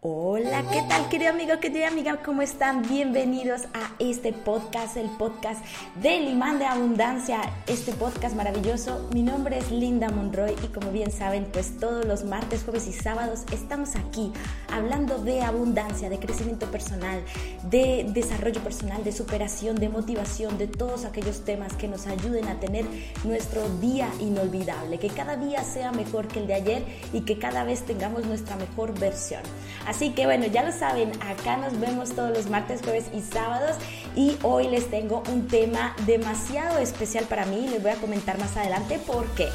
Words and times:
Hola, 0.00 0.62
¿qué 0.70 0.80
tal 0.88 1.08
querido 1.08 1.30
amigo, 1.32 1.58
querida 1.58 1.88
amiga? 1.88 2.22
¿Cómo 2.24 2.40
están? 2.40 2.82
Bienvenidos 2.82 3.62
a 3.74 3.90
este 3.98 4.32
podcast, 4.32 4.96
el 4.96 5.10
podcast 5.10 5.60
del 6.00 6.28
imán 6.28 6.60
de 6.60 6.66
abundancia, 6.66 7.40
este 7.66 7.90
podcast 7.90 8.36
maravilloso. 8.36 9.08
Mi 9.12 9.24
nombre 9.24 9.58
es 9.58 9.72
Linda 9.72 10.08
Monroy 10.08 10.54
y 10.62 10.68
como 10.68 10.92
bien 10.92 11.10
saben, 11.10 11.48
pues 11.52 11.78
todos 11.80 12.04
los 12.04 12.22
martes, 12.22 12.62
jueves 12.62 12.86
y 12.86 12.92
sábados 12.92 13.40
estamos 13.52 13.96
aquí 13.96 14.32
hablando 14.72 15.18
de 15.18 15.42
abundancia, 15.42 16.08
de 16.08 16.20
crecimiento 16.20 16.66
personal, 16.66 17.20
de 17.64 18.06
desarrollo 18.10 18.62
personal, 18.62 19.02
de 19.02 19.10
superación, 19.10 19.74
de 19.74 19.88
motivación, 19.88 20.58
de 20.58 20.68
todos 20.68 21.06
aquellos 21.06 21.44
temas 21.44 21.72
que 21.72 21.88
nos 21.88 22.06
ayuden 22.06 22.46
a 22.46 22.60
tener 22.60 22.84
nuestro 23.24 23.68
día 23.80 24.08
inolvidable, 24.20 25.00
que 25.00 25.08
cada 25.08 25.36
día 25.36 25.64
sea 25.64 25.90
mejor 25.90 26.28
que 26.28 26.38
el 26.38 26.46
de 26.46 26.54
ayer 26.54 26.84
y 27.12 27.22
que 27.22 27.36
cada 27.40 27.64
vez 27.64 27.82
tengamos 27.84 28.24
nuestra 28.26 28.54
mejor 28.54 28.96
versión. 28.96 29.42
Así 29.88 30.10
que 30.10 30.26
bueno, 30.26 30.46
ya 30.46 30.62
lo 30.64 30.70
saben, 30.70 31.12
acá 31.22 31.56
nos 31.56 31.80
vemos 31.80 32.10
todos 32.10 32.30
los 32.30 32.50
martes, 32.50 32.82
jueves 32.82 33.06
y 33.14 33.22
sábados 33.22 33.78
y 34.14 34.36
hoy 34.42 34.68
les 34.68 34.90
tengo 34.90 35.22
un 35.32 35.48
tema 35.48 35.96
demasiado 36.04 36.78
especial 36.78 37.24
para 37.24 37.46
mí, 37.46 37.66
les 37.70 37.82
voy 37.82 37.92
a 37.92 37.96
comentar 37.96 38.38
más 38.38 38.54
adelante 38.58 38.98
por 39.06 39.24
qué. 39.28 39.48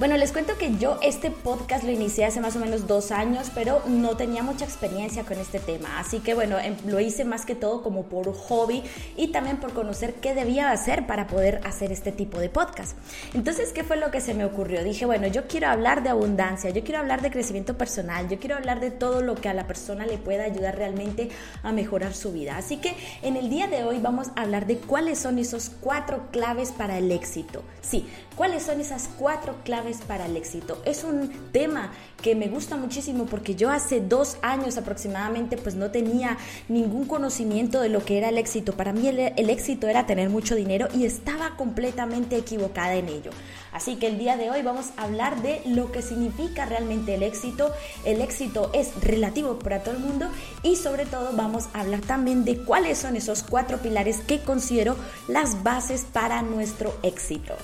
Bueno, 0.00 0.16
les 0.16 0.32
cuento 0.32 0.56
que 0.56 0.74
yo 0.78 0.98
este 1.02 1.30
podcast 1.30 1.84
lo 1.84 1.90
inicié 1.90 2.24
hace 2.24 2.40
más 2.40 2.56
o 2.56 2.58
menos 2.58 2.86
dos 2.86 3.10
años, 3.10 3.50
pero 3.54 3.82
no 3.86 4.16
tenía 4.16 4.42
mucha 4.42 4.64
experiencia 4.64 5.24
con 5.24 5.36
este 5.36 5.58
tema. 5.58 6.00
Así 6.00 6.20
que 6.20 6.32
bueno, 6.32 6.58
em, 6.58 6.74
lo 6.86 7.00
hice 7.00 7.26
más 7.26 7.44
que 7.44 7.54
todo 7.54 7.82
como 7.82 8.04
por 8.04 8.32
hobby 8.32 8.82
y 9.18 9.28
también 9.28 9.58
por 9.58 9.74
conocer 9.74 10.14
qué 10.14 10.32
debía 10.32 10.70
hacer 10.70 11.06
para 11.06 11.26
poder 11.26 11.60
hacer 11.64 11.92
este 11.92 12.12
tipo 12.12 12.38
de 12.38 12.48
podcast. 12.48 12.96
Entonces, 13.34 13.74
¿qué 13.74 13.84
fue 13.84 13.98
lo 13.98 14.10
que 14.10 14.22
se 14.22 14.32
me 14.32 14.46
ocurrió? 14.46 14.82
Dije, 14.82 15.04
bueno, 15.04 15.26
yo 15.26 15.46
quiero 15.46 15.68
hablar 15.68 16.02
de 16.02 16.08
abundancia, 16.08 16.70
yo 16.70 16.82
quiero 16.82 17.00
hablar 17.00 17.20
de 17.20 17.30
crecimiento 17.30 17.76
personal, 17.76 18.26
yo 18.30 18.38
quiero 18.38 18.56
hablar 18.56 18.80
de 18.80 18.90
todo 18.90 19.20
lo 19.20 19.34
que 19.34 19.50
a 19.50 19.54
la 19.54 19.66
persona 19.66 20.06
le 20.06 20.16
pueda 20.16 20.44
ayudar 20.44 20.76
realmente 20.78 21.28
a 21.62 21.72
mejorar 21.72 22.14
su 22.14 22.32
vida. 22.32 22.56
Así 22.56 22.78
que 22.78 22.94
en 23.20 23.36
el 23.36 23.50
día 23.50 23.66
de 23.66 23.84
hoy 23.84 23.98
vamos 23.98 24.28
a 24.34 24.40
hablar 24.40 24.66
de 24.66 24.78
cuáles 24.78 25.18
son 25.18 25.38
esos 25.38 25.70
cuatro 25.82 26.28
claves 26.32 26.72
para 26.72 26.96
el 26.96 27.12
éxito. 27.12 27.62
Sí, 27.82 28.06
cuáles 28.34 28.62
son 28.62 28.80
esas 28.80 29.10
cuatro 29.18 29.56
claves 29.62 29.89
para 29.98 30.26
el 30.26 30.36
éxito. 30.36 30.80
Es 30.84 31.04
un 31.04 31.30
tema 31.52 31.92
que 32.22 32.34
me 32.34 32.48
gusta 32.48 32.76
muchísimo 32.76 33.26
porque 33.26 33.54
yo 33.54 33.70
hace 33.70 34.00
dos 34.00 34.36
años 34.42 34.76
aproximadamente 34.76 35.56
pues 35.56 35.74
no 35.74 35.90
tenía 35.90 36.36
ningún 36.68 37.06
conocimiento 37.06 37.80
de 37.80 37.88
lo 37.88 38.04
que 38.04 38.18
era 38.18 38.28
el 38.28 38.38
éxito. 38.38 38.74
Para 38.74 38.92
mí 38.92 39.08
el, 39.08 39.18
el 39.18 39.50
éxito 39.50 39.88
era 39.88 40.06
tener 40.06 40.30
mucho 40.30 40.54
dinero 40.54 40.88
y 40.94 41.04
estaba 41.04 41.56
completamente 41.56 42.36
equivocada 42.36 42.94
en 42.94 43.08
ello. 43.08 43.30
Así 43.72 43.96
que 43.96 44.08
el 44.08 44.18
día 44.18 44.36
de 44.36 44.50
hoy 44.50 44.62
vamos 44.62 44.86
a 44.96 45.04
hablar 45.04 45.42
de 45.42 45.62
lo 45.66 45.92
que 45.92 46.02
significa 46.02 46.66
realmente 46.66 47.14
el 47.14 47.22
éxito. 47.22 47.72
El 48.04 48.20
éxito 48.20 48.70
es 48.74 48.94
relativo 49.00 49.58
para 49.58 49.82
todo 49.82 49.94
el 49.94 50.00
mundo 50.00 50.26
y 50.62 50.76
sobre 50.76 51.06
todo 51.06 51.32
vamos 51.34 51.66
a 51.72 51.80
hablar 51.80 52.00
también 52.00 52.44
de 52.44 52.58
cuáles 52.58 52.98
son 52.98 53.16
esos 53.16 53.42
cuatro 53.42 53.78
pilares 53.78 54.20
que 54.20 54.40
considero 54.40 54.96
las 55.28 55.62
bases 55.62 56.06
para 56.12 56.42
nuestro 56.42 56.94
éxito. 57.02 57.54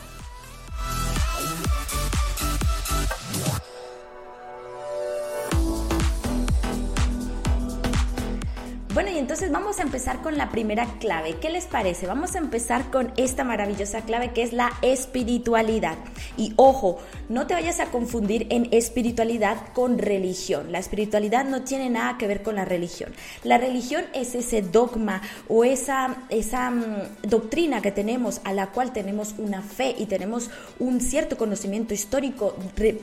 Bueno, 8.96 9.10
y 9.10 9.18
entonces 9.18 9.52
vamos 9.52 9.78
a 9.78 9.82
empezar 9.82 10.22
con 10.22 10.38
la 10.38 10.48
primera 10.48 10.86
clave. 10.98 11.36
¿Qué 11.38 11.50
les 11.50 11.66
parece? 11.66 12.06
Vamos 12.06 12.34
a 12.34 12.38
empezar 12.38 12.90
con 12.90 13.12
esta 13.18 13.44
maravillosa 13.44 14.00
clave 14.00 14.32
que 14.32 14.42
es 14.42 14.54
la 14.54 14.72
espiritualidad. 14.80 15.98
Y 16.38 16.54
ojo, 16.56 16.96
no 17.28 17.46
te 17.46 17.52
vayas 17.52 17.78
a 17.78 17.90
confundir 17.90 18.46
en 18.48 18.68
espiritualidad 18.70 19.58
con 19.74 19.98
religión. 19.98 20.72
La 20.72 20.78
espiritualidad 20.78 21.44
no 21.44 21.60
tiene 21.60 21.90
nada 21.90 22.16
que 22.16 22.26
ver 22.26 22.42
con 22.42 22.54
la 22.54 22.64
religión. 22.64 23.12
La 23.44 23.58
religión 23.58 24.02
es 24.14 24.34
ese 24.34 24.62
dogma 24.62 25.20
o 25.46 25.64
esa, 25.64 26.16
esa 26.30 26.70
mm, 26.70 27.28
doctrina 27.28 27.82
que 27.82 27.92
tenemos 27.92 28.40
a 28.44 28.54
la 28.54 28.68
cual 28.68 28.94
tenemos 28.94 29.34
una 29.36 29.60
fe 29.60 29.94
y 29.98 30.06
tenemos 30.06 30.48
un 30.78 31.02
cierto 31.02 31.36
conocimiento 31.36 31.92
histórico 31.92 32.56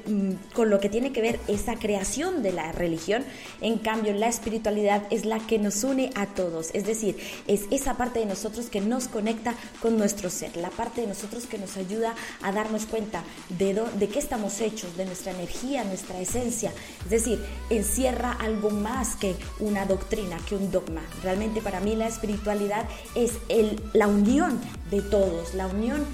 mm, 0.07 0.55
con 0.55 0.71
lo 0.71 0.79
que 0.79 0.89
tiene 0.89 1.11
que 1.11 1.21
ver 1.21 1.39
esa 1.47 1.75
creación 1.75 2.41
de 2.41 2.51
la 2.51 2.71
religión. 2.71 3.23
En 3.61 3.77
cambio, 3.77 4.11
la 4.13 4.27
espiritualidad 4.27 5.03
es 5.11 5.25
la 5.25 5.37
que 5.37 5.59
nos 5.59 5.82
une 5.83 6.11
a 6.15 6.25
todos, 6.27 6.69
es 6.73 6.85
decir, 6.85 7.17
es 7.47 7.61
esa 7.71 7.95
parte 7.95 8.19
de 8.19 8.25
nosotros 8.25 8.67
que 8.67 8.81
nos 8.81 9.07
conecta 9.07 9.55
con 9.81 9.97
nuestro 9.97 10.29
ser, 10.29 10.55
la 10.57 10.69
parte 10.69 11.01
de 11.01 11.07
nosotros 11.07 11.45
que 11.45 11.57
nos 11.57 11.77
ayuda 11.77 12.15
a 12.41 12.51
darnos 12.51 12.85
cuenta 12.85 13.23
de, 13.49 13.73
de 13.73 14.09
qué 14.09 14.19
estamos 14.19 14.59
hechos, 14.61 14.95
de 14.97 15.05
nuestra 15.05 15.31
energía, 15.31 15.83
nuestra 15.83 16.19
esencia, 16.19 16.71
es 17.03 17.09
decir, 17.09 17.43
encierra 17.69 18.31
algo 18.33 18.69
más 18.69 19.15
que 19.15 19.35
una 19.59 19.85
doctrina, 19.85 20.37
que 20.47 20.55
un 20.55 20.71
dogma. 20.71 21.01
Realmente 21.21 21.61
para 21.61 21.79
mí 21.79 21.95
la 21.95 22.07
espiritualidad 22.07 22.87
es 23.15 23.33
el, 23.49 23.81
la 23.93 24.07
unión 24.07 24.59
de 24.93 25.01
todos, 25.01 25.53
la 25.53 25.67
unión 25.67 26.05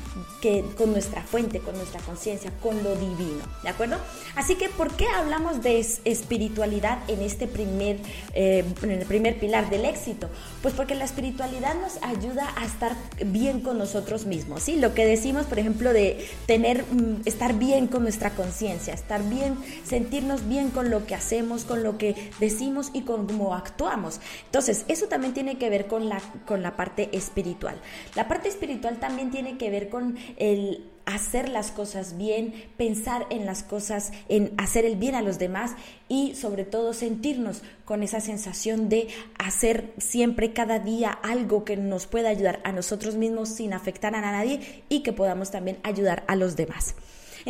que, 0.41 0.63
con 0.77 0.91
nuestra 0.91 1.21
fuente, 1.21 1.59
con 1.59 1.75
nuestra 1.75 1.99
conciencia, 2.01 2.51
con 2.61 2.83
lo 2.83 2.95
divino, 2.95 3.43
¿de 3.61 3.69
acuerdo? 3.69 3.97
Así 4.35 4.55
que, 4.55 4.69
¿por 4.69 4.93
qué 4.93 5.07
hablamos 5.07 5.61
de 5.61 5.79
espiritualidad 6.05 6.99
en 7.09 7.21
este 7.21 7.47
primer, 7.47 7.97
eh, 8.33 8.65
en 8.81 8.91
el 8.91 9.05
primer 9.05 9.39
pilar? 9.39 9.59
del 9.69 9.85
éxito? 9.85 10.29
Pues 10.61 10.73
porque 10.73 10.95
la 10.95 11.05
espiritualidad 11.05 11.75
nos 11.75 12.01
ayuda 12.03 12.53
a 12.55 12.65
estar 12.65 12.95
bien 13.25 13.61
con 13.61 13.77
nosotros 13.77 14.25
mismos, 14.25 14.63
¿sí? 14.63 14.75
Lo 14.77 14.93
que 14.93 15.05
decimos, 15.05 15.45
por 15.45 15.59
ejemplo, 15.59 15.91
de 15.91 16.27
tener, 16.45 16.83
mm, 16.83 17.21
estar 17.25 17.55
bien 17.55 17.87
con 17.87 18.03
nuestra 18.03 18.31
conciencia, 18.31 18.93
estar 18.93 19.23
bien, 19.23 19.57
sentirnos 19.83 20.47
bien 20.47 20.69
con 20.69 20.89
lo 20.89 21.05
que 21.05 21.15
hacemos, 21.15 21.65
con 21.65 21.83
lo 21.83 21.97
que 21.97 22.31
decimos 22.39 22.91
y 22.93 23.01
con 23.01 23.27
cómo 23.27 23.55
actuamos. 23.55 24.19
Entonces, 24.45 24.85
eso 24.87 25.07
también 25.07 25.33
tiene 25.33 25.57
que 25.57 25.69
ver 25.69 25.87
con 25.87 26.07
la, 26.07 26.21
con 26.45 26.61
la 26.61 26.75
parte 26.75 27.09
espiritual. 27.11 27.75
La 28.15 28.27
parte 28.27 28.47
espiritual 28.49 28.68
también 28.77 29.31
tiene 29.31 29.57
que 29.57 29.69
ver 29.69 29.89
con 29.89 30.17
el 30.37 30.89
hacer 31.05 31.49
las 31.49 31.71
cosas 31.71 32.17
bien, 32.17 32.53
pensar 32.77 33.25
en 33.31 33.45
las 33.45 33.63
cosas, 33.63 34.11
en 34.27 34.53
hacer 34.57 34.85
el 34.85 34.95
bien 34.95 35.15
a 35.15 35.23
los 35.23 35.39
demás 35.39 35.71
y 36.07 36.35
sobre 36.35 36.65
todo 36.65 36.93
sentirnos 36.93 37.63
con 37.83 38.03
esa 38.03 38.19
sensación 38.19 38.89
de 38.89 39.07
hacer 39.39 39.91
siempre 39.97 40.53
cada 40.53 40.77
día 40.77 41.09
algo 41.09 41.65
que 41.65 41.77
nos 41.77 42.05
pueda 42.05 42.29
ayudar 42.29 42.61
a 42.63 42.71
nosotros 42.71 43.15
mismos 43.15 43.49
sin 43.49 43.73
afectar 43.73 44.13
a 44.13 44.21
nadie 44.21 44.83
y 44.87 45.01
que 45.01 45.13
podamos 45.13 45.49
también 45.49 45.79
ayudar 45.83 46.23
a 46.27 46.35
los 46.35 46.55
demás. 46.55 46.95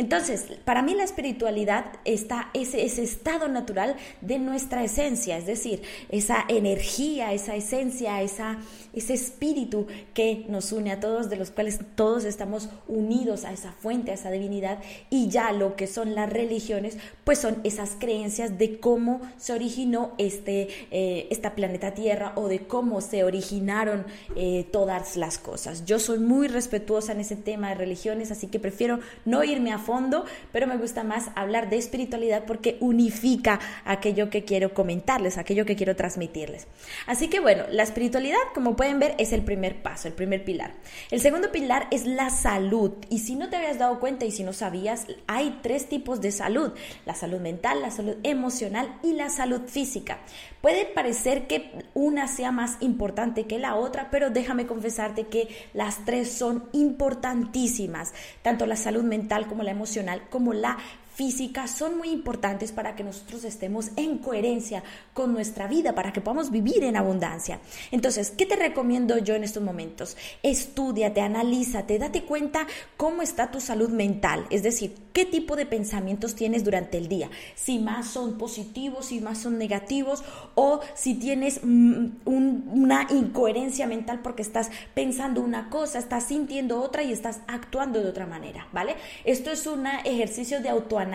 Entonces, 0.00 0.46
para 0.64 0.80
mí 0.80 0.94
la 0.94 1.04
espiritualidad 1.04 1.84
está 2.06 2.48
ese, 2.54 2.82
estado 2.82 3.48
natural 3.48 3.96
de 4.22 4.38
nuestra 4.38 4.82
esencia, 4.82 5.36
es 5.36 5.44
decir, 5.44 5.82
esa 6.08 6.42
energía, 6.48 7.34
esa 7.34 7.54
esencia, 7.54 8.22
ese 8.22 9.12
espíritu 9.12 9.88
que 10.14 10.46
nos 10.48 10.72
une 10.72 10.90
a 10.90 11.00
todos, 11.00 11.28
de 11.28 11.36
los 11.36 11.50
cuales 11.50 11.80
todos 11.96 12.24
estamos 12.24 12.70
unidos 12.88 13.44
a 13.44 13.52
esa 13.52 13.72
fuente, 13.72 14.10
a 14.10 14.14
esa 14.14 14.30
divinidad, 14.30 14.78
y 15.10 15.28
ya 15.28 15.52
lo 15.52 15.76
que 15.76 15.86
son 15.86 16.14
las 16.14 16.32
religiones, 16.32 16.96
pues 17.24 17.38
son 17.38 17.58
esas 17.62 17.90
creencias 17.98 18.56
de 18.56 18.80
cómo 18.80 19.20
se 19.36 19.52
originó 19.52 20.12
este, 20.16 20.68
eh, 20.90 21.28
esta 21.28 21.54
planeta 21.54 21.92
Tierra 21.92 22.32
o 22.36 22.48
de 22.48 22.60
cómo 22.60 23.02
se 23.02 23.22
originaron 23.22 24.06
eh, 24.34 24.66
todas 24.72 25.18
las 25.18 25.36
cosas. 25.36 25.84
Yo 25.84 25.98
soy 25.98 26.20
muy 26.20 26.48
respetuosa 26.48 27.12
en 27.12 27.20
ese 27.20 27.36
tema 27.36 27.68
de 27.68 27.74
religiones, 27.74 28.30
así 28.30 28.46
que 28.46 28.58
prefiero 28.58 29.00
no 29.26 29.44
irme 29.44 29.72
a 29.72 29.78
fondo, 29.90 30.24
pero 30.52 30.68
me 30.68 30.76
gusta 30.76 31.02
más 31.02 31.30
hablar 31.34 31.68
de 31.68 31.76
espiritualidad 31.76 32.44
porque 32.44 32.76
unifica 32.78 33.58
aquello 33.84 34.30
que 34.30 34.44
quiero 34.44 34.72
comentarles, 34.72 35.36
aquello 35.36 35.66
que 35.66 35.74
quiero 35.74 35.96
transmitirles. 35.96 36.68
Así 37.08 37.26
que 37.26 37.40
bueno, 37.40 37.64
la 37.72 37.82
espiritualidad, 37.82 38.38
como 38.54 38.76
pueden 38.76 39.00
ver, 39.00 39.16
es 39.18 39.32
el 39.32 39.42
primer 39.42 39.82
paso, 39.82 40.06
el 40.06 40.14
primer 40.14 40.44
pilar. 40.44 40.74
El 41.10 41.20
segundo 41.20 41.50
pilar 41.50 41.88
es 41.90 42.06
la 42.06 42.30
salud. 42.30 42.92
Y 43.08 43.18
si 43.18 43.34
no 43.34 43.48
te 43.48 43.56
habías 43.56 43.80
dado 43.80 43.98
cuenta 43.98 44.24
y 44.24 44.30
si 44.30 44.44
no 44.44 44.52
sabías, 44.52 45.08
hay 45.26 45.58
tres 45.60 45.88
tipos 45.88 46.20
de 46.20 46.30
salud. 46.30 46.70
La 47.04 47.16
salud 47.16 47.40
mental, 47.40 47.82
la 47.82 47.90
salud 47.90 48.14
emocional 48.22 48.96
y 49.02 49.14
la 49.14 49.28
salud 49.28 49.62
física. 49.66 50.20
Puede 50.60 50.84
parecer 50.84 51.48
que 51.48 51.72
una 51.94 52.28
sea 52.28 52.52
más 52.52 52.76
importante 52.80 53.46
que 53.46 53.58
la 53.58 53.74
otra, 53.74 54.08
pero 54.12 54.30
déjame 54.30 54.68
confesarte 54.68 55.26
que 55.26 55.48
las 55.74 56.04
tres 56.04 56.30
son 56.32 56.64
importantísimas, 56.72 58.12
tanto 58.42 58.66
la 58.66 58.76
salud 58.76 59.02
mental 59.02 59.46
como 59.46 59.62
la 59.62 59.69
emocional, 59.70 60.22
como 60.30 60.52
la 60.52 60.78
física 61.20 61.68
son 61.68 61.98
muy 61.98 62.08
importantes 62.08 62.72
para 62.72 62.96
que 62.96 63.04
nosotros 63.04 63.44
estemos 63.44 63.90
en 63.96 64.16
coherencia 64.16 64.82
con 65.12 65.34
nuestra 65.34 65.68
vida, 65.68 65.94
para 65.94 66.14
que 66.14 66.22
podamos 66.22 66.50
vivir 66.50 66.82
en 66.82 66.96
abundancia. 66.96 67.60
Entonces, 67.90 68.30
¿qué 68.30 68.46
te 68.46 68.56
recomiendo 68.56 69.18
yo 69.18 69.34
en 69.34 69.44
estos 69.44 69.62
momentos? 69.62 70.16
Estudiate, 70.42 71.20
analízate, 71.20 71.98
date 71.98 72.22
cuenta 72.22 72.66
cómo 72.96 73.20
está 73.20 73.50
tu 73.50 73.60
salud 73.60 73.90
mental, 73.90 74.46
es 74.48 74.62
decir, 74.62 74.96
qué 75.12 75.26
tipo 75.26 75.56
de 75.56 75.66
pensamientos 75.66 76.34
tienes 76.34 76.64
durante 76.64 76.96
el 76.96 77.08
día, 77.08 77.28
si 77.54 77.78
más 77.80 78.06
son 78.06 78.38
positivos, 78.38 79.06
si 79.06 79.20
más 79.20 79.36
son 79.36 79.58
negativos 79.58 80.24
o 80.54 80.80
si 80.94 81.16
tienes 81.16 81.60
mm, 81.62 82.06
una 82.24 83.06
incoherencia 83.10 83.86
mental 83.86 84.20
porque 84.22 84.40
estás 84.40 84.70
pensando 84.94 85.42
una 85.42 85.68
cosa, 85.68 85.98
estás 85.98 86.24
sintiendo 86.24 86.80
otra 86.80 87.02
y 87.02 87.12
estás 87.12 87.40
actuando 87.46 88.00
de 88.02 88.08
otra 88.08 88.24
manera, 88.24 88.68
¿vale? 88.72 88.94
Esto 89.24 89.50
es 89.50 89.66
un 89.66 89.86
ejercicio 89.86 90.62
de 90.62 90.70
autoanálisis. 90.70 91.09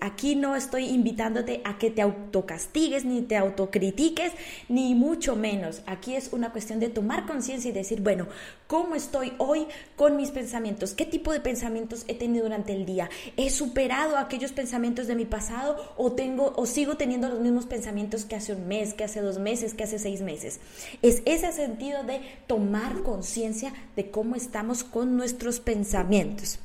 Aquí 0.00 0.36
no 0.36 0.56
estoy 0.56 0.86
invitándote 0.86 1.60
a 1.64 1.78
que 1.78 1.90
te 1.90 2.02
autocastigues 2.02 3.04
ni 3.04 3.22
te 3.22 3.36
autocritiques, 3.36 4.32
ni 4.68 4.94
mucho 4.94 5.36
menos. 5.36 5.82
Aquí 5.86 6.14
es 6.14 6.32
una 6.32 6.52
cuestión 6.52 6.80
de 6.80 6.88
tomar 6.88 7.26
conciencia 7.26 7.70
y 7.70 7.72
decir, 7.72 8.00
bueno, 8.00 8.26
¿cómo 8.66 8.94
estoy 8.94 9.32
hoy 9.38 9.66
con 9.96 10.16
mis 10.16 10.30
pensamientos? 10.30 10.94
¿Qué 10.94 11.06
tipo 11.06 11.32
de 11.32 11.40
pensamientos 11.40 12.04
he 12.08 12.14
tenido 12.14 12.44
durante 12.44 12.72
el 12.72 12.86
día? 12.86 13.08
¿He 13.36 13.50
superado 13.50 14.16
aquellos 14.16 14.52
pensamientos 14.52 15.06
de 15.06 15.14
mi 15.14 15.24
pasado 15.24 15.94
o 15.96 16.12
tengo 16.12 16.52
o 16.56 16.66
sigo 16.66 16.96
teniendo 16.96 17.28
los 17.28 17.40
mismos 17.40 17.66
pensamientos 17.66 18.24
que 18.24 18.36
hace 18.36 18.52
un 18.52 18.66
mes, 18.68 18.94
que 18.94 19.04
hace 19.04 19.20
dos 19.20 19.38
meses, 19.38 19.74
que 19.74 19.84
hace 19.84 19.98
seis 19.98 20.20
meses? 20.22 20.60
Es 21.02 21.22
ese 21.24 21.52
sentido 21.52 22.02
de 22.04 22.20
tomar 22.46 23.02
conciencia 23.02 23.72
de 23.94 24.10
cómo 24.10 24.34
estamos 24.34 24.84
con 24.84 25.16
nuestros 25.16 25.60
pensamientos. 25.60 26.58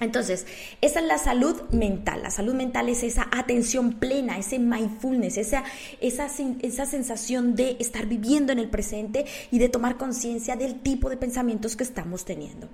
Entonces, 0.00 0.46
esa 0.80 1.00
es 1.00 1.06
la 1.06 1.18
salud 1.18 1.60
mental. 1.72 2.22
La 2.22 2.30
salud 2.30 2.54
mental 2.54 2.88
es 2.88 3.02
esa 3.02 3.28
atención 3.30 3.92
plena, 3.94 4.38
ese 4.38 4.58
mindfulness, 4.58 5.36
esa, 5.36 5.62
esa, 6.00 6.28
esa 6.62 6.86
sensación 6.86 7.54
de 7.54 7.76
estar 7.78 8.06
viviendo 8.06 8.52
en 8.52 8.58
el 8.58 8.70
presente 8.70 9.26
y 9.50 9.58
de 9.58 9.68
tomar 9.68 9.98
conciencia 9.98 10.56
del 10.56 10.80
tipo 10.80 11.10
de 11.10 11.18
pensamientos 11.18 11.76
que 11.76 11.84
estamos 11.84 12.24
teniendo. 12.24 12.68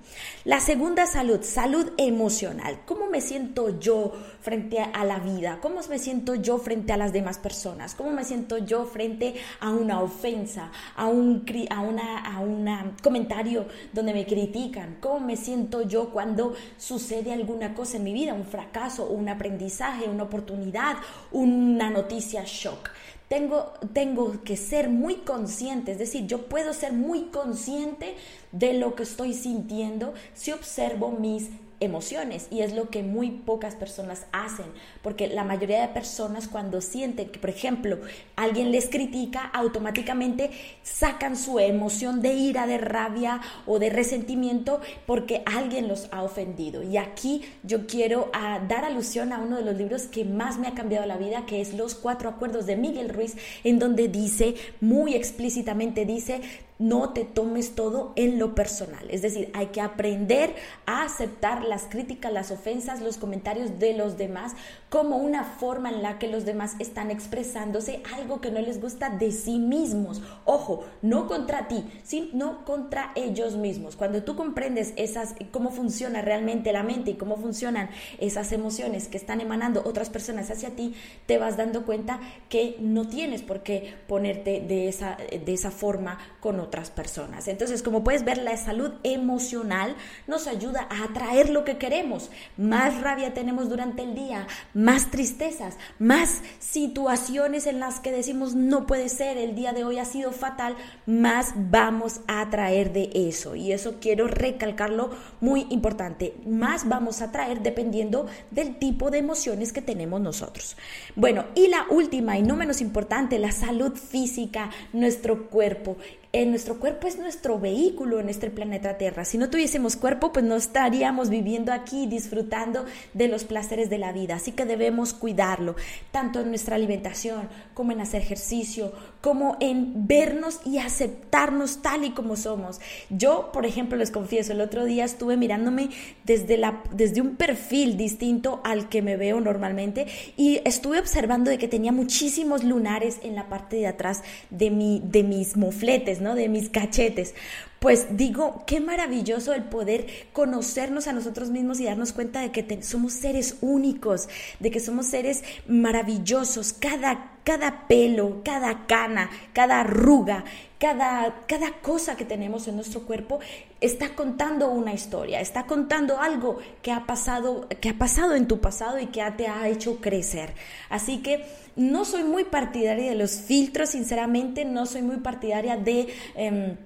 La 0.45 0.61
segunda 0.61 1.05
salud, 1.05 1.41
salud 1.41 1.91
emocional. 1.97 2.79
¿Cómo 2.85 3.07
me 3.07 3.19
siento 3.19 3.77
yo 3.77 4.13
frente 4.39 4.79
a 4.79 5.03
la 5.03 5.19
vida? 5.19 5.59
¿Cómo 5.61 5.81
me 5.89 5.99
siento 5.99 6.35
yo 6.35 6.57
frente 6.57 6.93
a 6.93 6.97
las 6.97 7.11
demás 7.11 7.39
personas? 7.39 7.93
¿Cómo 7.93 8.11
me 8.11 8.23
siento 8.23 8.57
yo 8.57 8.85
frente 8.85 9.35
a 9.59 9.71
una 9.71 10.01
ofensa, 10.01 10.71
a 10.95 11.07
un 11.07 11.45
a 11.69 11.81
una, 11.81 12.19
a 12.19 12.39
una 12.39 12.95
comentario 13.03 13.65
donde 13.91 14.13
me 14.13 14.25
critican? 14.25 14.97
¿Cómo 15.01 15.19
me 15.19 15.35
siento 15.35 15.81
yo 15.81 16.09
cuando 16.09 16.53
sucede 16.77 17.16
de 17.23 17.33
alguna 17.33 17.73
cosa 17.73 17.97
en 17.97 18.03
mi 18.03 18.13
vida, 18.13 18.33
un 18.33 18.45
fracaso, 18.45 19.09
un 19.09 19.29
aprendizaje, 19.29 20.09
una 20.09 20.23
oportunidad, 20.23 20.97
una 21.31 21.89
noticia 21.89 22.43
shock. 22.45 22.89
Tengo, 23.27 23.73
tengo 23.93 24.41
que 24.43 24.55
ser 24.55 24.89
muy 24.89 25.15
consciente, 25.17 25.91
es 25.91 25.99
decir, 25.99 26.27
yo 26.27 26.47
puedo 26.47 26.73
ser 26.73 26.93
muy 26.93 27.23
consciente 27.25 28.15
de 28.53 28.73
lo 28.73 28.95
que 28.95 29.03
estoy 29.03 29.33
sintiendo 29.33 30.13
si 30.33 30.51
observo 30.51 31.11
mis 31.11 31.49
emociones 31.79 32.47
y 32.49 32.61
es 32.61 32.73
lo 32.73 32.89
que 32.89 33.03
muy 33.03 33.31
pocas 33.31 33.75
personas 33.75 34.25
hacen, 34.31 34.65
porque 35.01 35.27
la 35.27 35.43
mayoría 35.43 35.81
de 35.81 35.87
personas 35.89 36.47
cuando 36.47 36.81
sienten 36.81 37.29
que, 37.29 37.39
por 37.39 37.49
ejemplo, 37.49 37.99
alguien 38.35 38.71
les 38.71 38.89
critica, 38.89 39.41
automáticamente 39.53 40.51
sacan 40.83 41.37
su 41.37 41.59
emoción 41.59 42.21
de 42.21 42.33
ira, 42.33 42.67
de 42.67 42.77
rabia 42.77 43.41
o 43.65 43.79
de 43.79 43.89
resentimiento 43.89 44.81
porque 45.05 45.43
alguien 45.45 45.87
los 45.87 46.07
ha 46.11 46.23
ofendido. 46.23 46.83
Y 46.83 46.97
aquí 46.97 47.43
yo 47.63 47.87
quiero 47.87 48.29
ah, 48.33 48.59
dar 48.67 48.85
alusión 48.85 49.33
a 49.33 49.39
uno 49.39 49.57
de 49.57 49.63
los 49.63 49.77
libros 49.77 50.03
que 50.03 50.25
más 50.25 50.57
me 50.57 50.67
ha 50.67 50.73
cambiado 50.73 51.05
la 51.05 51.17
vida, 51.17 51.45
que 51.45 51.61
es 51.61 51.73
Los 51.73 51.95
Cuatro 51.95 52.29
Acuerdos 52.29 52.65
de 52.65 52.75
Miguel 52.75 53.09
Ruiz, 53.09 53.35
en 53.63 53.79
donde 53.79 54.07
dice, 54.07 54.55
muy 54.81 55.13
explícitamente 55.13 56.05
dice, 56.05 56.41
no 56.79 57.09
te 57.09 57.23
tomes 57.23 57.75
todo 57.75 58.13
en 58.15 58.37
lo 58.37 58.53
personal. 58.53 59.09
Es 59.09 59.21
decir, 59.21 59.49
hay 59.53 59.67
que 59.67 59.81
aprender 59.81 60.55
a 60.85 61.03
aceptar 61.03 61.63
las 61.63 61.83
críticas, 61.83 62.31
las 62.31 62.51
ofensas, 62.51 63.01
los 63.01 63.17
comentarios 63.17 63.79
de 63.79 63.93
los 63.93 64.17
demás 64.17 64.53
como 64.89 65.17
una 65.17 65.43
forma 65.43 65.89
en 65.89 66.01
la 66.01 66.17
que 66.17 66.27
los 66.27 66.45
demás 66.45 66.75
están 66.79 67.11
expresándose 67.11 68.01
algo 68.15 68.39
que 68.39 68.51
no 68.51 68.61
les 68.61 68.79
gusta 68.79 69.09
de 69.09 69.31
sí 69.31 69.59
mismos. 69.59 70.21
Ojo, 70.45 70.85
no 71.01 71.27
contra 71.27 71.67
ti, 71.67 71.83
sino 72.03 72.63
contra 72.63 73.11
ellos 73.15 73.55
mismos. 73.55 73.95
Cuando 73.95 74.23
tú 74.23 74.35
comprendes 74.35 74.93
esas 74.95 75.35
cómo 75.51 75.71
funciona 75.71 76.21
realmente 76.21 76.71
la 76.71 76.83
mente 76.83 77.11
y 77.11 77.15
cómo 77.15 77.37
funcionan 77.37 77.89
esas 78.19 78.51
emociones 78.51 79.07
que 79.07 79.17
están 79.17 79.41
emanando 79.41 79.81
otras 79.85 80.09
personas 80.09 80.51
hacia 80.51 80.75
ti, 80.75 80.95
te 81.25 81.37
vas 81.37 81.57
dando 81.57 81.85
cuenta 81.85 82.19
que 82.49 82.77
no 82.79 83.07
tienes 83.07 83.41
por 83.41 83.63
qué 83.63 83.93
ponerte 84.07 84.61
de 84.61 84.87
esa 84.87 85.17
de 85.17 85.53
esa 85.53 85.71
forma 85.71 86.17
con 86.39 86.59
otras 86.67 86.91
personas. 86.91 87.47
Entonces, 87.47 87.81
como 87.81 88.03
puedes 88.03 88.23
ver, 88.23 88.37
la 88.37 88.55
salud 88.57 88.91
emocional 89.03 89.95
nos 90.27 90.47
ayuda 90.47 90.87
a 90.89 91.05
atraer 91.05 91.49
lo 91.49 91.63
que 91.63 91.77
queremos. 91.77 92.29
Más 92.57 93.01
rabia 93.01 93.33
tenemos 93.33 93.69
durante 93.69 94.03
el 94.03 94.13
día, 94.13 94.47
más 94.73 95.09
tristezas, 95.09 95.77
más 95.97 96.41
situaciones 96.59 97.65
en 97.67 97.79
las 97.79 97.99
que 97.99 98.11
decimos 98.11 98.55
no 98.55 98.85
puede 98.85 99.09
ser, 99.09 99.37
el 99.37 99.55
día 99.55 99.73
de 99.73 99.83
hoy 99.83 99.99
ha 99.99 100.05
sido 100.05 100.31
fatal, 100.31 100.75
más 101.05 101.53
vamos 101.55 102.21
a 102.27 102.41
atraer 102.41 102.93
de 102.93 103.09
eso. 103.13 103.55
Y 103.55 103.71
eso 103.71 103.95
quiero 103.99 104.27
recalcarlo 104.27 105.09
muy 105.39 105.67
importante. 105.69 106.35
Más 106.45 106.87
vamos 106.87 107.21
a 107.21 107.25
atraer 107.25 107.61
dependiendo 107.61 108.27
del 108.51 108.77
tipo 108.77 109.09
de 109.09 109.19
emociones 109.19 109.71
que 109.73 109.81
tenemos 109.81 110.21
nosotros. 110.21 110.77
Bueno, 111.15 111.45
y 111.55 111.67
la 111.67 111.85
última 111.89 112.37
y 112.37 112.43
no 112.43 112.55
menos 112.55 112.81
importante, 112.81 113.39
la 113.39 113.51
salud 113.51 113.93
física, 113.95 114.69
nuestro 114.93 115.47
cuerpo 115.49 115.97
nuestro 116.45 116.79
cuerpo 116.79 117.07
es 117.07 117.17
nuestro 117.17 117.59
vehículo 117.59 118.19
en 118.19 118.29
este 118.29 118.49
planeta 118.49 118.97
Tierra. 118.97 119.25
Si 119.25 119.37
no 119.37 119.49
tuviésemos 119.49 119.95
cuerpo, 119.95 120.31
pues 120.31 120.45
no 120.45 120.55
estaríamos 120.55 121.29
viviendo 121.29 121.71
aquí 121.73 122.05
disfrutando 122.05 122.85
de 123.13 123.27
los 123.27 123.43
placeres 123.43 123.89
de 123.89 123.97
la 123.97 124.11
vida. 124.11 124.35
Así 124.35 124.51
que 124.51 124.65
debemos 124.65 125.13
cuidarlo, 125.13 125.75
tanto 126.11 126.39
en 126.39 126.49
nuestra 126.49 126.75
alimentación 126.75 127.49
como 127.73 127.91
en 127.91 128.01
hacer 128.01 128.21
ejercicio, 128.21 128.91
como 129.21 129.57
en 129.59 130.07
vernos 130.07 130.59
y 130.65 130.77
aceptarnos 130.79 131.81
tal 131.81 132.03
y 132.05 132.11
como 132.11 132.35
somos. 132.35 132.79
Yo, 133.09 133.51
por 133.51 133.65
ejemplo, 133.65 133.97
les 133.97 134.11
confieso, 134.11 134.53
el 134.53 134.61
otro 134.61 134.85
día 134.85 135.05
estuve 135.05 135.37
mirándome 135.37 135.89
desde, 136.25 136.57
la, 136.57 136.83
desde 136.91 137.21
un 137.21 137.35
perfil 137.35 137.97
distinto 137.97 138.61
al 138.63 138.89
que 138.89 139.01
me 139.01 139.17
veo 139.17 139.39
normalmente 139.39 140.07
y 140.35 140.59
estuve 140.65 140.99
observando 140.99 141.49
de 141.49 141.57
que 141.57 141.67
tenía 141.67 141.91
muchísimos 141.91 142.63
lunares 142.63 143.19
en 143.23 143.35
la 143.35 143.49
parte 143.49 143.77
de 143.77 143.87
atrás 143.87 144.23
de, 144.49 144.69
mi, 144.71 145.01
de 145.03 145.23
mis 145.23 145.57
mofletes, 145.57 146.21
¿no? 146.21 146.26
De 146.35 146.47
mis 146.47 146.69
cachetes. 146.69 147.33
Pues 147.79 148.17
digo, 148.17 148.63
qué 148.65 148.79
maravilloso 148.79 149.53
el 149.53 149.63
poder 149.63 150.07
conocernos 150.33 151.07
a 151.07 151.13
nosotros 151.13 151.51
mismos 151.51 151.79
y 151.79 151.85
darnos 151.85 152.11
cuenta 152.11 152.41
de 152.41 152.51
que 152.51 152.81
somos 152.81 153.13
seres 153.13 153.57
únicos, 153.61 154.27
de 154.59 154.71
que 154.71 154.79
somos 154.79 155.05
seres 155.05 155.43
maravillosos. 155.67 156.73
Cada, 156.73 157.37
cada 157.43 157.87
pelo, 157.87 158.41
cada 158.43 158.87
cana, 158.87 159.29
cada 159.53 159.81
arruga, 159.81 160.43
cada, 160.79 161.45
cada 161.47 161.73
cosa 161.81 162.17
que 162.17 162.25
tenemos 162.25 162.67
en 162.67 162.75
nuestro 162.75 163.01
cuerpo 163.01 163.39
está 163.79 164.15
contando 164.15 164.71
una 164.71 164.93
historia, 164.93 165.39
está 165.39 165.67
contando 165.67 166.19
algo 166.19 166.57
que 166.81 166.91
ha 166.91 167.05
pasado, 167.05 167.67
que 167.79 167.89
ha 167.89 167.97
pasado 167.97 168.33
en 168.33 168.47
tu 168.47 168.59
pasado 168.59 168.99
y 168.99 169.07
que 169.07 169.23
te 169.37 169.47
ha 169.47 169.67
hecho 169.67 170.01
crecer. 170.01 170.53
Así 170.89 171.19
que 171.19 171.45
no 171.75 172.05
soy 172.05 172.23
muy 172.23 172.43
partidaria 172.43 173.11
de 173.11 173.15
los 173.15 173.33
filtros, 173.33 173.91
sinceramente, 173.91 174.65
no 174.65 174.87
soy 174.87 175.03
muy 175.03 175.17
partidaria 175.17 175.77
de... 175.77 176.07
Em, 176.35 176.77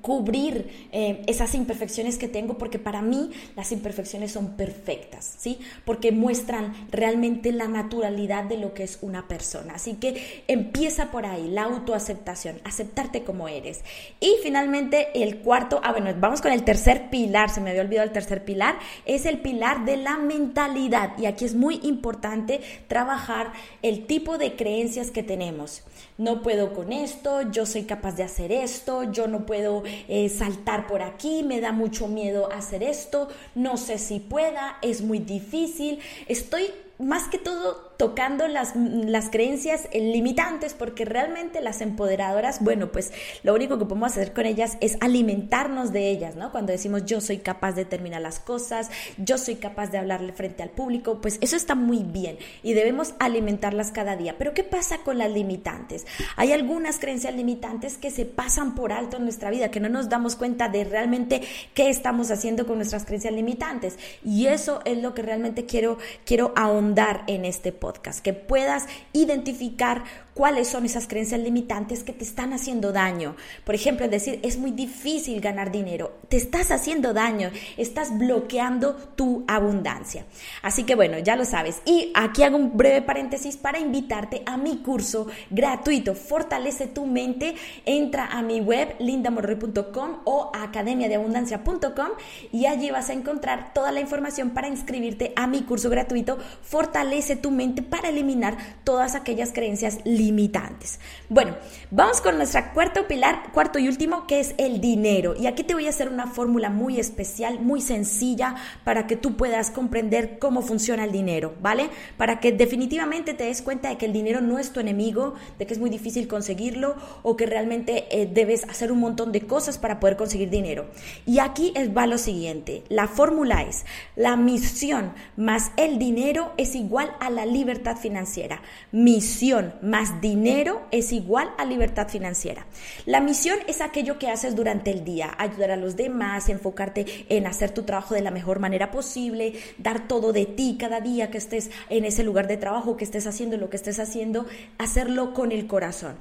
cubrir 0.00 0.88
eh, 0.92 1.22
esas 1.26 1.54
imperfecciones 1.54 2.18
que 2.18 2.28
tengo 2.28 2.58
porque 2.58 2.78
para 2.78 3.02
mí 3.02 3.30
las 3.54 3.72
imperfecciones 3.72 4.32
son 4.32 4.56
perfectas, 4.56 5.34
¿sí? 5.38 5.58
Porque 5.84 6.12
muestran 6.12 6.74
realmente 6.90 7.52
la 7.52 7.68
naturalidad 7.68 8.44
de 8.44 8.58
lo 8.58 8.74
que 8.74 8.82
es 8.82 8.98
una 9.02 9.28
persona. 9.28 9.74
Así 9.74 9.94
que 9.94 10.44
empieza 10.48 11.10
por 11.10 11.26
ahí, 11.26 11.48
la 11.48 11.64
autoaceptación, 11.64 12.60
aceptarte 12.64 13.22
como 13.22 13.48
eres. 13.48 13.82
Y 14.20 14.36
finalmente 14.42 15.22
el 15.22 15.38
cuarto, 15.38 15.80
ah 15.82 15.92
bueno, 15.92 16.12
vamos 16.18 16.40
con 16.40 16.52
el 16.52 16.64
tercer 16.64 17.10
pilar, 17.10 17.50
se 17.50 17.60
me 17.60 17.70
había 17.70 17.82
olvidado 17.82 18.06
el 18.06 18.12
tercer 18.12 18.44
pilar, 18.44 18.78
es 19.04 19.26
el 19.26 19.38
pilar 19.38 19.84
de 19.84 19.96
la 19.96 20.16
mentalidad 20.18 21.16
y 21.18 21.26
aquí 21.26 21.44
es 21.44 21.54
muy 21.54 21.80
importante 21.82 22.60
trabajar 22.88 23.52
el 23.82 24.06
tipo 24.06 24.38
de 24.38 24.56
creencias 24.56 25.10
que 25.10 25.22
tenemos. 25.22 25.82
No 26.18 26.42
puedo 26.42 26.72
con 26.72 26.92
esto, 26.92 27.42
yo 27.50 27.66
soy 27.66 27.82
capaz 27.82 28.12
de 28.16 28.22
hacer 28.22 28.50
esto, 28.50 29.04
yo 29.12 29.26
no 29.26 29.44
puedo 29.44 29.82
eh, 30.08 30.30
saltar 30.30 30.86
por 30.86 31.02
aquí, 31.02 31.42
me 31.42 31.60
da 31.60 31.72
mucho 31.72 32.08
miedo 32.08 32.50
hacer 32.50 32.82
esto, 32.82 33.28
no 33.54 33.76
sé 33.76 33.98
si 33.98 34.18
pueda, 34.18 34.78
es 34.80 35.02
muy 35.02 35.18
difícil, 35.18 35.98
estoy 36.26 36.70
más 36.98 37.28
que 37.28 37.38
todo 37.38 37.94
tocando 37.96 38.46
las, 38.46 38.74
las 38.76 39.30
creencias 39.30 39.88
limitantes, 39.92 40.74
porque 40.74 41.04
realmente 41.04 41.62
las 41.62 41.80
empoderadoras, 41.80 42.62
bueno, 42.62 42.92
pues 42.92 43.12
lo 43.42 43.54
único 43.54 43.78
que 43.78 43.86
podemos 43.86 44.12
hacer 44.12 44.34
con 44.34 44.44
ellas 44.44 44.76
es 44.80 44.98
alimentarnos 45.00 45.92
de 45.92 46.10
ellas, 46.10 46.36
¿no? 46.36 46.52
Cuando 46.52 46.72
decimos 46.72 47.06
yo 47.06 47.22
soy 47.22 47.38
capaz 47.38 47.72
de 47.72 47.86
terminar 47.86 48.20
las 48.20 48.38
cosas, 48.38 48.90
yo 49.16 49.38
soy 49.38 49.56
capaz 49.56 49.88
de 49.88 49.98
hablarle 49.98 50.32
frente 50.32 50.62
al 50.62 50.70
público, 50.70 51.20
pues 51.22 51.38
eso 51.40 51.56
está 51.56 51.74
muy 51.74 52.02
bien 52.02 52.36
y 52.62 52.74
debemos 52.74 53.14
alimentarlas 53.18 53.92
cada 53.92 54.16
día. 54.16 54.36
Pero 54.38 54.52
¿qué 54.52 54.62
pasa 54.62 54.98
con 54.98 55.16
las 55.18 55.30
limitantes? 55.30 56.06
Hay 56.36 56.52
algunas 56.52 56.98
creencias 56.98 57.34
limitantes 57.34 57.96
que 57.96 58.10
se 58.10 58.26
pasan 58.26 58.74
por 58.74 58.92
alto 58.92 59.16
en 59.16 59.22
nuestra 59.22 59.50
vida, 59.50 59.70
que 59.70 59.80
no 59.80 59.88
nos 59.88 60.10
damos 60.10 60.36
cuenta 60.36 60.68
de 60.68 60.84
realmente 60.84 61.42
qué 61.72 61.88
estamos 61.88 62.30
haciendo 62.30 62.66
con 62.66 62.76
nuestras 62.76 63.06
creencias 63.06 63.32
limitantes. 63.32 63.98
Y 64.22 64.46
eso 64.48 64.80
es 64.84 64.98
lo 64.98 65.14
que 65.14 65.22
realmente 65.22 65.64
quiero, 65.64 65.96
quiero 66.26 66.52
ahondar 66.56 66.85
en 67.26 67.44
este 67.44 67.72
podcast, 67.72 68.20
que 68.20 68.32
puedas 68.32 68.86
identificar 69.12 70.04
cuáles 70.36 70.68
son 70.68 70.84
esas 70.84 71.08
creencias 71.08 71.40
limitantes 71.40 72.04
que 72.04 72.12
te 72.12 72.22
están 72.22 72.52
haciendo 72.52 72.92
daño. 72.92 73.36
Por 73.64 73.74
ejemplo, 73.74 74.04
es 74.04 74.10
decir, 74.10 74.38
es 74.42 74.58
muy 74.58 74.70
difícil 74.70 75.40
ganar 75.40 75.72
dinero, 75.72 76.12
te 76.28 76.36
estás 76.36 76.70
haciendo 76.70 77.14
daño, 77.14 77.50
estás 77.78 78.16
bloqueando 78.18 78.96
tu 79.16 79.44
abundancia. 79.48 80.26
Así 80.60 80.84
que 80.84 80.94
bueno, 80.94 81.18
ya 81.18 81.36
lo 81.36 81.46
sabes. 81.46 81.80
Y 81.86 82.12
aquí 82.14 82.42
hago 82.42 82.58
un 82.58 82.76
breve 82.76 83.00
paréntesis 83.00 83.56
para 83.56 83.78
invitarte 83.78 84.42
a 84.44 84.58
mi 84.58 84.76
curso 84.82 85.26
gratuito, 85.50 86.14
Fortalece 86.14 86.86
tu 86.86 87.06
mente. 87.06 87.54
Entra 87.86 88.26
a 88.26 88.42
mi 88.42 88.60
web 88.60 88.94
lindamorroy.com 88.98 90.18
o 90.24 90.52
academiadeabundancia.com 90.54 92.08
y 92.52 92.66
allí 92.66 92.90
vas 92.90 93.08
a 93.08 93.14
encontrar 93.14 93.72
toda 93.72 93.90
la 93.90 94.00
información 94.00 94.50
para 94.50 94.68
inscribirte 94.68 95.32
a 95.34 95.46
mi 95.46 95.62
curso 95.62 95.88
gratuito, 95.88 96.36
Fortalece 96.60 97.36
tu 97.36 97.50
mente 97.50 97.80
para 97.80 98.10
eliminar 98.10 98.58
todas 98.84 99.14
aquellas 99.14 99.52
creencias 99.52 100.00
limitantes 100.04 100.25
limitantes. 100.26 100.98
Bueno, 101.28 101.56
vamos 101.90 102.20
con 102.20 102.36
nuestra 102.36 102.72
cuarto 102.72 103.06
pilar, 103.06 103.52
cuarto 103.52 103.78
y 103.78 103.88
último, 103.88 104.26
que 104.26 104.40
es 104.40 104.54
el 104.58 104.80
dinero. 104.80 105.34
Y 105.38 105.46
aquí 105.46 105.62
te 105.64 105.74
voy 105.74 105.86
a 105.86 105.90
hacer 105.90 106.08
una 106.08 106.26
fórmula 106.26 106.70
muy 106.70 106.98
especial, 106.98 107.60
muy 107.60 107.80
sencilla, 107.80 108.56
para 108.84 109.06
que 109.06 109.16
tú 109.16 109.36
puedas 109.36 109.70
comprender 109.70 110.38
cómo 110.38 110.62
funciona 110.62 111.04
el 111.04 111.12
dinero, 111.12 111.54
¿vale? 111.60 111.90
Para 112.16 112.40
que 112.40 112.52
definitivamente 112.52 113.34
te 113.34 113.44
des 113.44 113.62
cuenta 113.62 113.88
de 113.88 113.96
que 113.96 114.06
el 114.06 114.12
dinero 114.12 114.40
no 114.40 114.58
es 114.58 114.72
tu 114.72 114.80
enemigo, 114.80 115.34
de 115.58 115.66
que 115.66 115.74
es 115.74 115.80
muy 115.80 115.90
difícil 115.90 116.28
conseguirlo 116.28 116.96
o 117.22 117.36
que 117.36 117.46
realmente 117.46 118.06
eh, 118.10 118.26
debes 118.26 118.64
hacer 118.64 118.92
un 118.92 119.00
montón 119.00 119.32
de 119.32 119.42
cosas 119.42 119.78
para 119.78 120.00
poder 120.00 120.16
conseguir 120.16 120.50
dinero. 120.50 120.86
Y 121.24 121.38
aquí 121.38 121.72
va 121.96 122.06
lo 122.06 122.18
siguiente, 122.18 122.82
la 122.88 123.08
fórmula 123.08 123.62
es, 123.62 123.84
la 124.16 124.36
misión 124.36 125.12
más 125.36 125.70
el 125.76 125.98
dinero 125.98 126.52
es 126.56 126.74
igual 126.74 127.10
a 127.20 127.30
la 127.30 127.46
libertad 127.46 127.96
financiera. 127.96 128.62
Misión 128.92 129.74
más 129.82 130.15
dinero 130.20 130.82
es 130.90 131.12
igual 131.12 131.50
a 131.58 131.64
libertad 131.64 132.08
financiera. 132.08 132.66
La 133.04 133.20
misión 133.20 133.58
es 133.66 133.80
aquello 133.80 134.18
que 134.18 134.28
haces 134.28 134.54
durante 134.56 134.90
el 134.90 135.04
día, 135.04 135.34
ayudar 135.38 135.70
a 135.70 135.76
los 135.76 135.96
demás, 135.96 136.48
enfocarte 136.48 137.26
en 137.28 137.46
hacer 137.46 137.70
tu 137.70 137.82
trabajo 137.82 138.14
de 138.14 138.22
la 138.22 138.30
mejor 138.30 138.58
manera 138.58 138.90
posible, 138.90 139.54
dar 139.78 140.08
todo 140.08 140.32
de 140.32 140.46
ti 140.46 140.76
cada 140.78 141.00
día 141.00 141.30
que 141.30 141.38
estés 141.38 141.70
en 141.88 142.04
ese 142.04 142.24
lugar 142.24 142.48
de 142.48 142.56
trabajo, 142.56 142.96
que 142.96 143.04
estés 143.04 143.26
haciendo 143.26 143.56
lo 143.56 143.70
que 143.70 143.76
estés 143.76 143.98
haciendo, 143.98 144.46
hacerlo 144.78 145.34
con 145.34 145.52
el 145.52 145.66
corazón. 145.66 146.16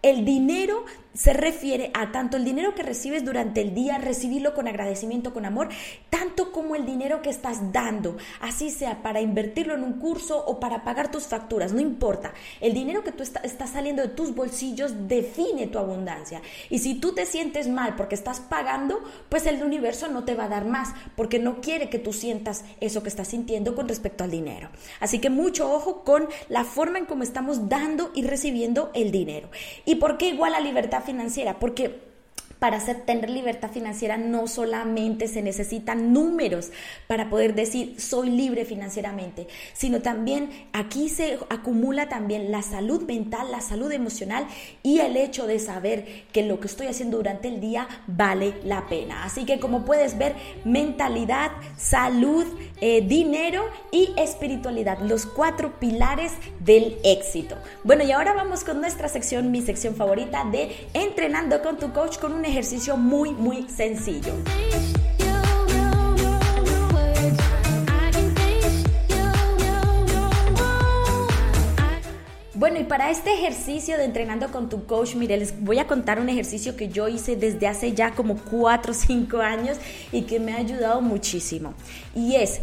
El 0.00 0.24
dinero 0.24 0.84
se 1.18 1.32
refiere 1.32 1.90
a 1.94 2.12
tanto 2.12 2.36
el 2.36 2.44
dinero 2.44 2.76
que 2.76 2.84
recibes 2.84 3.24
durante 3.24 3.60
el 3.60 3.74
día, 3.74 3.98
recibirlo 3.98 4.54
con 4.54 4.68
agradecimiento, 4.68 5.34
con 5.34 5.44
amor, 5.44 5.68
tanto 6.10 6.52
como 6.52 6.76
el 6.76 6.86
dinero 6.86 7.22
que 7.22 7.30
estás 7.30 7.72
dando, 7.72 8.16
así 8.40 8.70
sea 8.70 9.02
para 9.02 9.20
invertirlo 9.20 9.74
en 9.74 9.82
un 9.82 9.94
curso 9.94 10.38
o 10.46 10.60
para 10.60 10.84
pagar 10.84 11.10
tus 11.10 11.26
facturas, 11.26 11.72
no 11.72 11.80
importa. 11.80 12.32
El 12.60 12.72
dinero 12.72 13.02
que 13.02 13.10
tú 13.10 13.24
estás 13.24 13.70
saliendo 13.70 14.02
de 14.02 14.08
tus 14.08 14.32
bolsillos 14.32 15.08
define 15.08 15.66
tu 15.66 15.78
abundancia. 15.78 16.40
Y 16.70 16.78
si 16.78 16.94
tú 16.94 17.12
te 17.14 17.26
sientes 17.26 17.66
mal 17.66 17.96
porque 17.96 18.14
estás 18.14 18.38
pagando, 18.38 19.02
pues 19.28 19.46
el 19.46 19.60
universo 19.64 20.06
no 20.06 20.22
te 20.22 20.36
va 20.36 20.44
a 20.44 20.48
dar 20.48 20.66
más, 20.66 20.90
porque 21.16 21.40
no 21.40 21.60
quiere 21.60 21.90
que 21.90 21.98
tú 21.98 22.12
sientas 22.12 22.64
eso 22.80 23.02
que 23.02 23.08
estás 23.08 23.26
sintiendo 23.26 23.74
con 23.74 23.88
respecto 23.88 24.22
al 24.22 24.30
dinero. 24.30 24.68
Así 25.00 25.18
que 25.18 25.30
mucho 25.30 25.72
ojo 25.72 26.04
con 26.04 26.28
la 26.48 26.62
forma 26.62 26.98
en 26.98 27.06
cómo 27.06 27.24
estamos 27.24 27.68
dando 27.68 28.12
y 28.14 28.22
recibiendo 28.22 28.92
el 28.94 29.10
dinero. 29.10 29.48
¿Y 29.84 29.96
por 29.96 30.16
qué 30.16 30.28
igual 30.28 30.54
a 30.54 30.60
libertad 30.60 31.07
financiera, 31.08 31.58
porque 31.58 32.07
para 32.58 32.80
tener 32.80 33.30
libertad 33.30 33.70
financiera 33.70 34.16
no 34.16 34.46
solamente 34.46 35.28
se 35.28 35.42
necesitan 35.42 36.12
números 36.12 36.70
para 37.06 37.30
poder 37.30 37.54
decir 37.54 38.00
soy 38.00 38.30
libre 38.30 38.64
financieramente, 38.64 39.46
sino 39.72 40.00
también 40.00 40.50
aquí 40.72 41.08
se 41.08 41.38
acumula 41.50 42.08
también 42.08 42.50
la 42.50 42.62
salud 42.62 43.02
mental, 43.02 43.50
la 43.50 43.60
salud 43.60 43.92
emocional 43.92 44.46
y 44.82 44.98
el 44.98 45.16
hecho 45.16 45.46
de 45.46 45.58
saber 45.58 46.24
que 46.32 46.42
lo 46.42 46.60
que 46.60 46.66
estoy 46.66 46.86
haciendo 46.86 47.18
durante 47.18 47.48
el 47.48 47.60
día 47.60 47.88
vale 48.06 48.54
la 48.64 48.88
pena. 48.88 49.24
Así 49.24 49.44
que 49.44 49.60
como 49.60 49.84
puedes 49.84 50.18
ver, 50.18 50.34
mentalidad, 50.64 51.52
salud, 51.76 52.46
eh, 52.80 53.02
dinero 53.02 53.64
y 53.92 54.10
espiritualidad, 54.16 54.98
los 55.00 55.26
cuatro 55.26 55.78
pilares 55.78 56.32
del 56.60 56.98
éxito. 57.04 57.56
Bueno, 57.84 58.04
y 58.04 58.12
ahora 58.12 58.32
vamos 58.32 58.64
con 58.64 58.80
nuestra 58.80 59.08
sección, 59.08 59.50
mi 59.50 59.62
sección 59.62 59.94
favorita 59.94 60.44
de 60.44 60.88
entrenando 60.94 61.62
con 61.62 61.78
tu 61.78 61.92
coach 61.92 62.18
con 62.18 62.32
un 62.32 62.44
ejercicio 62.48 62.96
muy, 62.96 63.32
muy 63.32 63.68
sencillo. 63.68 64.32
Bueno, 72.54 72.80
y 72.80 72.84
para 72.84 73.10
este 73.10 73.32
ejercicio 73.32 73.96
de 73.96 74.04
entrenando 74.04 74.50
con 74.50 74.68
tu 74.68 74.84
coach, 74.84 75.14
mire, 75.14 75.36
les 75.36 75.58
voy 75.60 75.78
a 75.78 75.86
contar 75.86 76.20
un 76.20 76.28
ejercicio 76.28 76.74
que 76.74 76.88
yo 76.88 77.06
hice 77.06 77.36
desde 77.36 77.68
hace 77.68 77.92
ya 77.92 78.16
como 78.16 78.36
4 78.36 78.90
o 78.90 78.94
5 78.94 79.38
años 79.38 79.78
y 80.10 80.22
que 80.22 80.40
me 80.40 80.52
ha 80.52 80.56
ayudado 80.56 81.00
muchísimo. 81.00 81.74
Y 82.16 82.34
es, 82.34 82.60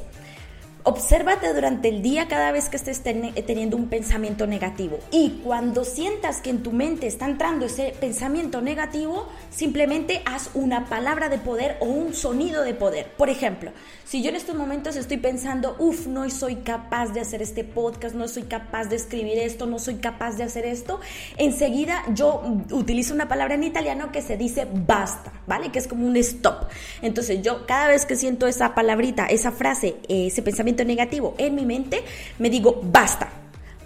Obsérvate 0.87 1.51
durante 1.51 1.89
el 1.89 2.03
día 2.03 2.27
cada 2.27 2.51
vez 2.51 2.69
que 2.69 2.77
estés 2.77 3.01
teniendo 3.01 3.75
un 3.75 3.87
pensamiento 3.89 4.45
negativo. 4.45 4.99
Y 5.09 5.41
cuando 5.43 5.83
sientas 5.83 6.41
que 6.41 6.51
en 6.51 6.61
tu 6.61 6.71
mente 6.71 7.07
está 7.07 7.25
entrando 7.25 7.65
ese 7.65 7.95
pensamiento 7.99 8.61
negativo, 8.61 9.27
simplemente 9.49 10.21
haz 10.25 10.51
una 10.53 10.85
palabra 10.85 11.27
de 11.27 11.39
poder 11.39 11.77
o 11.79 11.85
un 11.85 12.13
sonido 12.13 12.61
de 12.61 12.75
poder. 12.75 13.07
Por 13.17 13.31
ejemplo, 13.31 13.71
si 14.03 14.21
yo 14.21 14.29
en 14.29 14.35
estos 14.35 14.55
momentos 14.55 14.95
estoy 14.95 15.17
pensando, 15.17 15.75
uff, 15.79 16.05
no 16.05 16.29
soy 16.29 16.57
capaz 16.57 17.07
de 17.07 17.21
hacer 17.21 17.41
este 17.41 17.63
podcast, 17.63 18.13
no 18.13 18.27
soy 18.27 18.43
capaz 18.43 18.85
de 18.85 18.97
escribir 18.97 19.39
esto, 19.39 19.65
no 19.65 19.79
soy 19.79 19.95
capaz 19.95 20.33
de 20.37 20.43
hacer 20.43 20.67
esto, 20.67 20.99
enseguida 21.37 22.03
yo 22.13 22.43
utilizo 22.69 23.15
una 23.15 23.27
palabra 23.27 23.55
en 23.55 23.63
italiano 23.63 24.11
que 24.11 24.21
se 24.21 24.37
dice 24.37 24.67
basta, 24.71 25.33
¿vale? 25.47 25.71
Que 25.71 25.79
es 25.79 25.87
como 25.87 26.05
un 26.05 26.15
stop. 26.17 26.67
Entonces 27.01 27.41
yo 27.41 27.65
cada 27.65 27.87
vez 27.87 28.05
que 28.05 28.15
siento 28.15 28.45
esa 28.45 28.75
palabrita, 28.75 29.25
esa 29.25 29.51
frase, 29.51 29.95
ese 30.07 30.43
pensamiento, 30.43 30.74
negativo 30.83 31.35
en 31.37 31.55
mi 31.55 31.65
mente, 31.65 32.03
me 32.39 32.49
digo, 32.49 32.81
basta, 32.83 33.29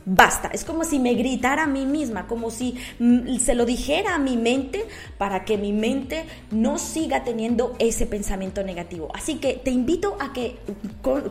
basta. 0.09 0.49
Es 0.53 0.65
como 0.65 0.83
si 0.83 0.99
me 0.99 1.13
gritara 1.13 1.63
a 1.63 1.67
mí 1.67 1.85
misma, 1.85 2.27
como 2.27 2.49
si 2.49 2.75
mm, 2.97 3.37
se 3.37 3.53
lo 3.53 3.65
dijera 3.65 4.15
a 4.15 4.19
mi 4.19 4.37
mente 4.37 4.85
para 5.17 5.45
que 5.45 5.57
mi 5.57 5.71
mente 5.71 6.25
no 6.51 6.79
siga 6.79 7.23
teniendo 7.23 7.75
ese 7.79 8.07
pensamiento 8.07 8.63
negativo. 8.63 9.09
Así 9.13 9.35
que 9.35 9.53
te 9.53 9.69
invito 9.69 10.17
a 10.19 10.33
que 10.33 10.57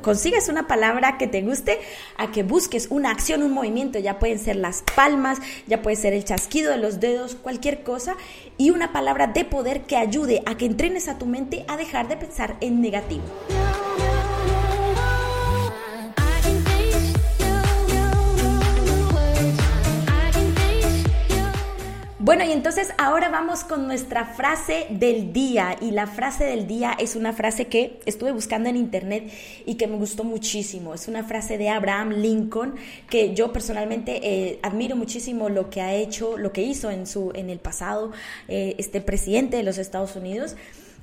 consigas 0.01 0.49
una 0.49 0.69
palabra 0.69 1.19
que 1.19 1.27
te 1.27 1.43
guste, 1.43 1.81
a 2.17 2.31
que 2.31 2.45
busques 2.45 2.87
una 2.91 3.11
acción, 3.11 3.43
un 3.43 3.53
movimiento, 3.53 3.99
ya 3.99 4.19
pueden 4.19 4.39
ser 4.39 4.57
las 4.57 4.85
palmas, 4.95 5.39
ya 5.67 5.83
puede 5.83 5.97
ser 5.97 6.13
el 6.13 6.25
chasquido 6.25 6.71
de 6.71 6.79
los 6.79 7.01
dedos, 7.01 7.35
cualquier 7.35 7.83
cosa, 7.83 8.17
y 8.59 8.71
una 8.71 8.93
palabra 8.93 9.27
de 9.27 9.45
poder 9.45 9.83
que 9.83 9.97
ayude 9.97 10.43
a 10.47 10.57
que 10.57 10.67
entrenes 10.67 11.09
a 11.09 11.19
tu 11.19 11.27
mente 11.27 11.65
a 11.69 11.77
dejar 11.77 12.09
de 12.09 12.17
pensar 12.17 12.57
en 12.61 12.81
negativo. 12.81 13.25
Bueno, 22.29 22.45
y 22.45 22.53
entonces 22.53 22.93
ahora 22.99 23.31
vamos 23.31 23.65
con 23.65 23.87
nuestra 23.87 24.27
frase 24.27 24.87
del 24.91 25.33
día. 25.33 25.79
Y 25.81 25.93
la 25.93 26.07
frase 26.07 26.45
del 26.45 26.67
día 26.67 26.95
es 26.99 27.17
una 27.17 27.33
frase 27.33 27.69
que 27.69 28.01
estuve 28.05 28.33
buscando 28.33 28.69
en 28.69 28.77
internet 28.77 29.33
y 29.65 29.77
que 29.77 29.87
me 29.87 29.97
gustó 29.97 30.25
muchísimo. 30.25 30.93
Es 30.93 31.09
una 31.09 31.25
frase 31.25 31.57
de 31.57 31.71
Abraham 31.71 32.11
Lincoln 32.11 32.75
que 33.09 33.33
yo 33.33 33.51
personalmente 33.51 34.21
eh, 34.23 34.59
admiro 34.61 34.95
muchísimo 34.95 35.49
lo 35.49 35.71
que 35.71 35.81
ha 35.81 35.95
hecho, 35.95 36.37
lo 36.37 36.53
que 36.53 36.61
hizo 36.61 36.91
en, 36.91 37.07
su, 37.07 37.33
en 37.35 37.49
el 37.49 37.61
pasado 37.61 38.13
eh, 38.47 38.75
este 38.77 39.01
presidente 39.01 39.57
de 39.57 39.63
los 39.63 39.79
Estados 39.79 40.15
Unidos. 40.15 40.55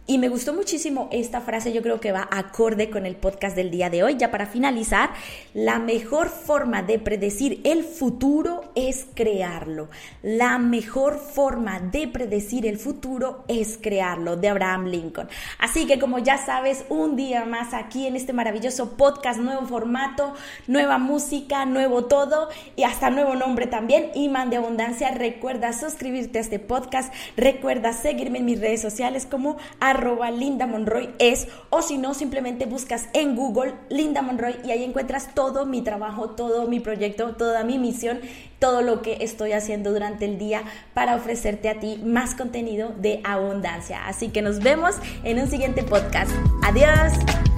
Y 0.07 0.19
me 0.19 0.29
gustó 0.29 0.53
muchísimo 0.53 1.09
esta 1.11 1.41
frase, 1.41 1.73
yo 1.73 1.81
creo 1.81 1.99
que 1.99 2.11
va 2.11 2.27
acorde 2.29 2.91
con 2.91 3.07
el 3.07 3.15
podcast 3.15 3.55
del 3.55 3.71
día 3.71 3.89
de 3.89 4.03
hoy. 4.03 4.17
Ya 4.17 4.29
para 4.29 4.45
finalizar, 4.45 5.09
la 5.55 5.79
mejor 5.79 6.29
forma 6.29 6.83
de 6.83 6.99
predecir 6.99 7.59
el 7.63 7.83
futuro 7.83 8.71
es 8.75 9.07
crearlo. 9.15 9.89
La 10.21 10.59
mejor 10.59 11.17
forma 11.17 11.79
de 11.79 12.07
predecir 12.07 12.67
el 12.67 12.77
futuro 12.77 13.45
es 13.47 13.79
crearlo, 13.81 14.37
de 14.37 14.49
Abraham 14.49 14.85
Lincoln. 14.85 15.27
Así 15.57 15.87
que 15.87 15.97
como 15.97 16.19
ya 16.19 16.37
sabes, 16.37 16.85
un 16.89 17.15
día 17.15 17.45
más 17.45 17.73
aquí 17.73 18.05
en 18.05 18.15
este 18.15 18.31
maravilloso 18.31 18.97
podcast, 18.97 19.39
nuevo 19.39 19.65
formato, 19.65 20.35
nueva 20.67 20.99
música, 20.99 21.65
nuevo 21.65 22.05
todo 22.05 22.49
y 22.75 22.83
hasta 22.83 23.09
nuevo 23.09 23.33
nombre 23.33 23.65
también, 23.65 24.11
Iman 24.13 24.51
de 24.51 24.57
Abundancia. 24.57 25.09
Recuerda 25.09 25.73
suscribirte 25.73 26.37
a 26.37 26.41
este 26.41 26.59
podcast, 26.59 27.11
recuerda 27.35 27.91
seguirme 27.91 28.37
en 28.37 28.45
mis 28.45 28.61
redes 28.61 28.83
sociales 28.83 29.25
como 29.25 29.57
Linda 29.97 30.67
Monroy 30.67 31.09
es, 31.19 31.47
o 31.69 31.81
si 31.81 31.97
no, 31.97 32.13
simplemente 32.13 32.65
buscas 32.65 33.07
en 33.13 33.35
Google 33.35 33.73
Linda 33.89 34.21
Monroy 34.21 34.55
y 34.63 34.71
ahí 34.71 34.83
encuentras 34.83 35.33
todo 35.33 35.65
mi 35.65 35.81
trabajo, 35.81 36.31
todo 36.31 36.67
mi 36.67 36.79
proyecto, 36.79 37.35
toda 37.35 37.63
mi 37.63 37.79
misión, 37.79 38.19
todo 38.59 38.81
lo 38.81 39.01
que 39.01 39.17
estoy 39.21 39.53
haciendo 39.53 39.91
durante 39.91 40.25
el 40.25 40.37
día 40.37 40.63
para 40.93 41.15
ofrecerte 41.15 41.69
a 41.69 41.79
ti 41.79 42.01
más 42.03 42.35
contenido 42.35 42.93
de 42.97 43.21
abundancia. 43.23 44.07
Así 44.07 44.29
que 44.29 44.41
nos 44.41 44.59
vemos 44.59 44.95
en 45.23 45.39
un 45.39 45.47
siguiente 45.47 45.83
podcast. 45.83 46.31
Adiós. 46.63 47.54